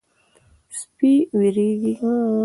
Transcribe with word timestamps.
سپي 0.77 1.11
وېرېږي. 1.37 1.93